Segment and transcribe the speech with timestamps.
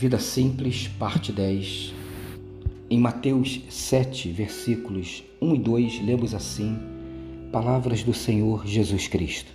[0.00, 1.92] Vida Simples, parte 10.
[2.88, 6.74] Em Mateus 7, versículos 1 e 2, lemos assim:
[7.52, 9.52] Palavras do Senhor Jesus Cristo.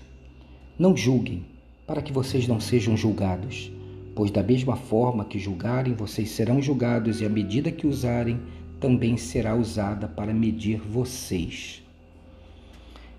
[0.78, 1.44] Não julguem,
[1.88, 3.72] para que vocês não sejam julgados,
[4.14, 8.40] pois da mesma forma que julgarem, vocês serão julgados, e a medida que usarem
[8.80, 11.82] também será usada para medir vocês.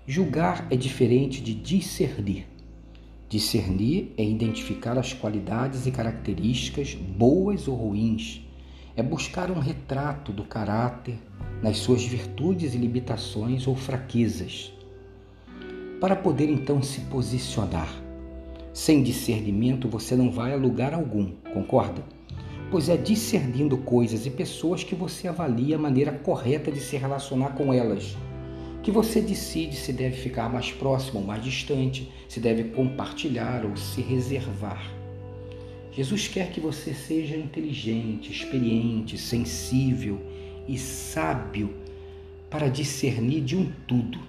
[0.07, 2.47] Julgar é diferente de discernir.
[3.29, 8.41] Discernir é identificar as qualidades e características, boas ou ruins.
[8.95, 11.15] É buscar um retrato do caráter
[11.61, 14.71] nas suas virtudes e limitações ou fraquezas,
[15.99, 17.93] para poder então se posicionar.
[18.73, 22.01] Sem discernimento você não vai a lugar algum, concorda?
[22.71, 27.49] Pois é discernindo coisas e pessoas que você avalia a maneira correta de se relacionar
[27.49, 28.15] com elas
[28.83, 33.75] que você decide se deve ficar mais próximo ou mais distante, se deve compartilhar ou
[33.75, 34.93] se reservar.
[35.91, 40.21] Jesus quer que você seja inteligente, experiente, sensível
[40.67, 41.73] e sábio
[42.49, 44.19] para discernir de um tudo.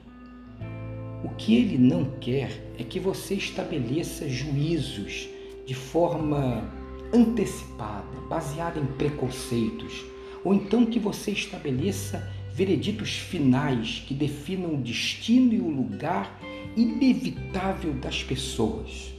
[1.22, 5.28] O que ele não quer é que você estabeleça juízos
[5.66, 6.72] de forma
[7.12, 10.04] antecipada, baseada em preconceitos,
[10.44, 16.40] ou então que você estabeleça vereditos finais que definam o destino e o lugar
[16.76, 19.14] inevitável das pessoas.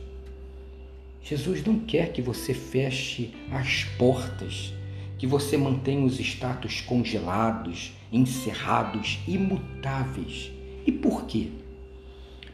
[1.23, 4.73] Jesus não quer que você feche as portas,
[5.17, 10.51] que você mantenha os status congelados, encerrados, imutáveis.
[10.85, 11.47] E por quê?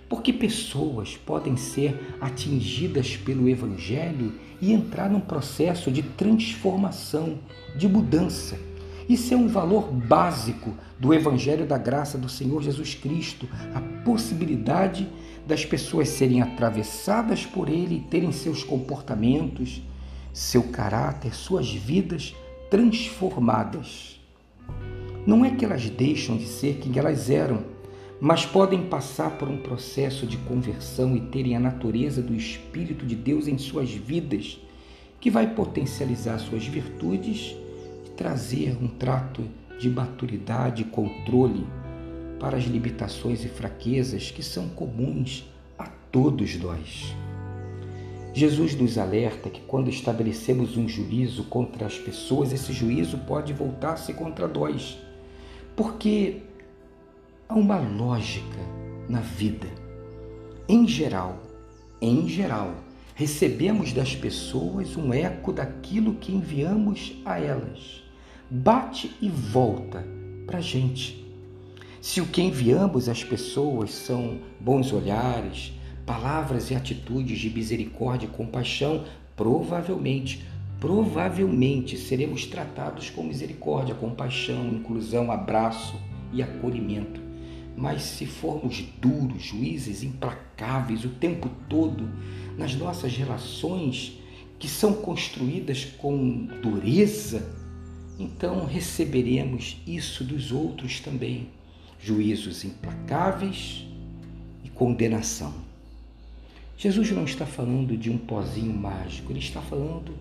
[0.07, 7.39] Porque pessoas podem ser atingidas pelo Evangelho e entrar num processo de transformação,
[7.75, 8.74] de mudança
[9.07, 15.07] isso é um valor básico do Evangelho da Graça do Senhor Jesus Cristo, a possibilidade
[15.45, 19.81] das pessoas serem atravessadas por Ele e terem seus comportamentos,
[20.33, 22.35] seu caráter, suas vidas
[22.69, 24.19] transformadas.
[25.25, 27.63] Não é que elas deixam de ser quem elas eram,
[28.19, 33.15] mas podem passar por um processo de conversão e terem a natureza do Espírito de
[33.15, 34.59] Deus em suas vidas,
[35.19, 37.55] que vai potencializar suas virtudes
[38.15, 39.43] trazer um trato
[39.77, 41.67] de maturidade e controle
[42.39, 47.15] para as limitações e fraquezas que são comuns a todos nós.
[48.33, 54.13] Jesus nos alerta que quando estabelecemos um juízo contra as pessoas, esse juízo pode voltar-se
[54.13, 54.97] contra nós,
[55.75, 56.41] porque
[57.47, 58.59] há uma lógica
[59.07, 59.67] na vida.
[60.67, 61.41] Em geral,
[62.01, 62.75] em geral,
[63.13, 68.04] recebemos das pessoas um eco daquilo que enviamos a elas
[68.49, 70.05] bate e volta
[70.45, 71.25] para a gente.
[71.99, 75.73] Se o que enviamos às pessoas são bons olhares,
[76.05, 79.03] palavras e atitudes de misericórdia e compaixão,
[79.35, 80.45] provavelmente,
[80.79, 85.99] provavelmente seremos tratados com misericórdia, compaixão, inclusão, abraço
[86.31, 87.19] e acolhimento.
[87.75, 92.07] Mas se formos duros, juízes implacáveis o tempo todo
[92.55, 94.19] nas nossas relações
[94.59, 97.64] que são construídas com dureza,
[98.17, 101.49] então receberemos isso dos outros também:
[101.99, 103.85] juízos implacáveis
[104.63, 105.53] e condenação.
[106.77, 110.13] Jesus não está falando de um pozinho mágico, ele está falando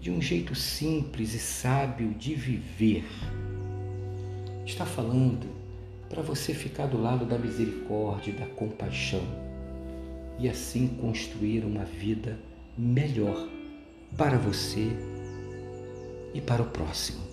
[0.00, 3.04] de um jeito simples e sábio de viver.
[4.64, 5.46] Está falando
[6.08, 9.22] para você ficar do lado da misericórdia da compaixão
[10.38, 12.38] e assim construir uma vida
[12.76, 13.48] melhor
[14.16, 14.92] para você
[16.38, 17.28] e para o próximo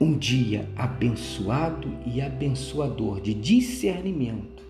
[0.00, 4.62] um dia abençoado e abençoador de discernimento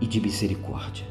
[0.00, 1.06] e de misericórdia.